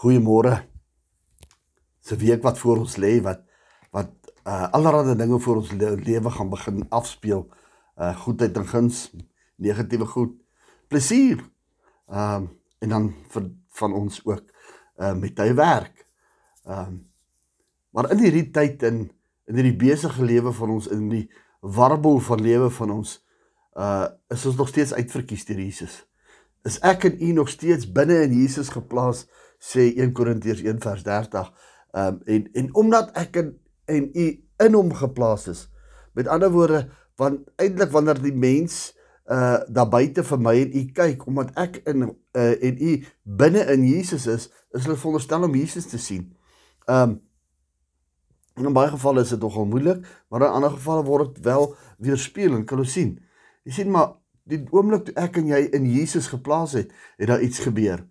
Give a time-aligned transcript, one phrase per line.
[0.00, 0.64] Goeiemôre.
[2.10, 3.40] 'n week wat voor ons lê wat
[3.90, 7.42] wat uh allerlei dinge vir ons le lewe gaan begin afspeel.
[7.96, 9.12] Uh goedheid en guns,
[9.56, 10.32] negatiewe goed,
[10.88, 11.44] plesier.
[12.08, 14.44] Um en dan vir van ons ook
[14.96, 16.06] uh met hy werk.
[16.64, 17.12] Um
[17.92, 19.10] maar in hierdie tyd in
[19.44, 21.26] in hierdie besige lewe van ons in die
[21.60, 23.18] warbel van lewe van ons
[23.76, 26.06] uh is ons nog steeds uitverkies deur Jesus.
[26.68, 29.26] Is ek en u nog steeds binne in Jesus geplaas?
[29.60, 31.52] sê 1 Korintiërs 1 vers 30.
[31.92, 33.50] Ehm um, en en omdat ek in
[33.84, 34.26] en u
[34.64, 35.68] in hom geplaas is.
[36.12, 38.96] Met ander woorde, want eintlik wanneer die mens
[39.30, 43.66] uh daar buite vir my en u kyk omdat ek in uh en u binne
[43.74, 46.30] in Jesus is, is hulle veronderstel om Jesus te sien.
[46.86, 47.20] Ehm um,
[48.60, 52.54] in baie gevalle is dit nogal moeilik, maar in ander gevalle word dit wel weerspieël
[52.54, 53.14] en kan ons sien.
[53.64, 57.42] Jy sien maar die oomblik toe ek en jy in Jesus geplaas het, het daar
[57.42, 58.06] iets gebeur.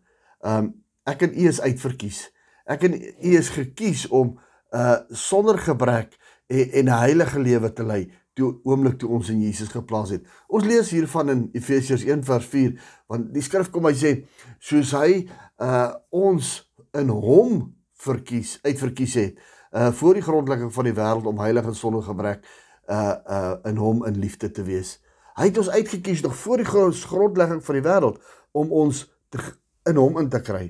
[0.46, 0.74] Um,
[1.10, 2.28] Ek en u is uitverkies.
[2.70, 4.38] Ek en u is gekies om
[4.76, 6.14] uh sonder gebrek
[6.48, 10.26] en, en 'n heilige lewe te lei toe oomblik toe ons in Jesus geplaas het.
[10.48, 14.12] Ons lees hiervan in Efesiërs 1 vers 4 want die skrif kom hy sê
[14.60, 15.26] soos hy
[15.58, 19.42] uh ons in hom verkies uitverkies het
[19.74, 22.46] uh voor die grondlegging van die wêreld om heilig en sonder gebrek
[22.88, 25.00] uh uh in hom in liefde te wees.
[25.40, 28.18] Hy het ons uitgekies nog voor die grondlegging van die wêreld
[28.52, 29.40] om ons te,
[29.88, 30.66] in hom in te kry.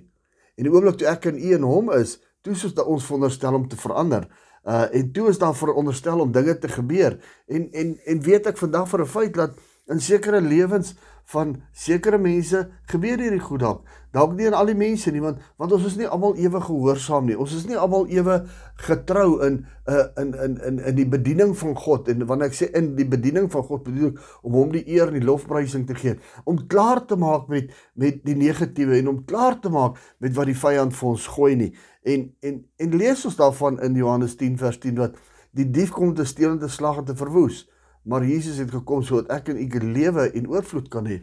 [0.59, 3.57] En die oomblik toe ek in U en hom is, toe is dit ons veronderstel
[3.57, 4.27] om te verander.
[4.67, 7.17] Uh en toe is daar veronderstel om dinge te gebeur.
[7.47, 10.93] En en en weet ek vandag vir 'n feit dat in sekere lewens
[11.29, 13.83] van sekere mense gebeur hierdie goed dalk.
[14.15, 17.27] Dalk nie aan al die mense nie, want want ons is nie almal ewe gehoorsaam
[17.29, 17.37] nie.
[17.37, 18.39] Ons is nie almal ewe
[18.87, 22.09] getrou in uh in in in in die bediening van God.
[22.09, 25.13] En wanneer ek sê in die bediening van God, bedoel ek om hom die eer
[25.13, 26.17] en die lofprysing te gee,
[26.49, 30.49] om klaar te maak met met die negatiewe en om klaar te maak met wat
[30.49, 31.73] die vyand vir ons gooi nie.
[32.09, 35.21] En en en lees ons daarvan in Johannes 10 vers 10 wat
[35.53, 37.67] die dief kom te steel en te slag en te verwoes
[38.09, 41.19] maar Jesus het gekom sodat ek en u lewe en oorvloed kan hê.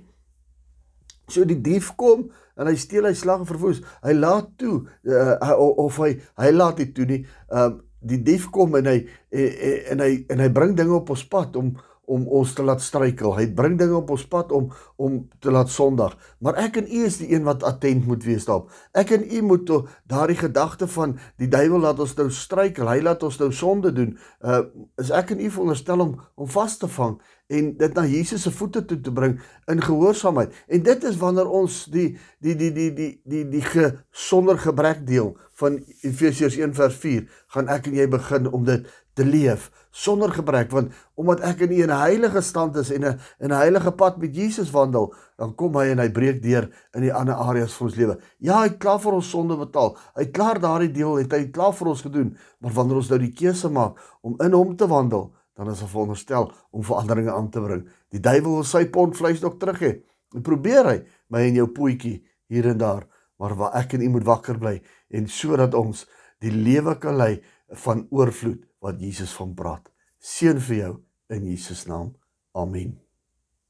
[1.26, 3.82] So die dief kom en hy steel hy slag en verwoes.
[4.06, 7.20] Hy laat toe uh, of hy hy laat dit toe nie.
[7.50, 9.00] Um, die dief kom en hy
[9.34, 9.50] en,
[9.96, 11.74] en hy en hy bring dinge op ons pad om
[12.06, 13.34] om ons te laat struikel.
[13.36, 16.14] Hy bring dinge op ons pad om om te laat sondig.
[16.40, 18.70] Maar ek en u is die een wat attent moet wees daarop.
[18.96, 19.72] Ek en u moet
[20.08, 22.88] daardie gedagte van die duiwel laat ons nou struikel.
[22.88, 24.16] Hy laat ons nou sonde doen.
[24.40, 24.62] Uh
[25.02, 28.50] is ek en u veronderstel om om vas te vang en dit na Jesus se
[28.50, 29.36] voete toe te bring
[29.70, 30.54] in gehoorsaamheid.
[30.66, 32.08] En dit is wanneer ons die
[32.42, 37.70] die die die die die die gesonder gebrek deel van Efesiërs 1 vers 4 gaan
[37.72, 41.90] ek en jy begin om dit te leef sonder gebrek want omdat ek in 'n
[41.90, 45.98] heilige stand is en 'n 'n heilige pad met Jesus wandel dan kom hy en
[45.98, 48.18] hy breek deur in die ander areas van ons lewe.
[48.38, 49.96] Ja, hy het klaar vir ons sonde betaal.
[50.14, 52.36] Hy het klaar daardie deel het hy klaar vir ons gedoen.
[52.60, 55.90] Maar wanneer ons nou die keuse maak om in hom te wandel, dan is ons
[55.90, 57.88] veronderstel om veranderinge aan te bring.
[58.12, 59.92] Die duiwel wil sy pond vleis nog terug hê.
[60.34, 60.96] En probeer hy
[61.32, 63.06] my en jou poetjie hier en daar,
[63.40, 66.04] maar waar ek en u moet wakker bly en sodat ons
[66.44, 67.40] die lewe kan lei
[67.84, 69.90] van oorvloed wat Jesus van praat.
[70.22, 70.94] Seën vir jou
[71.34, 72.14] in Jesus naam.
[72.54, 73.05] Amen.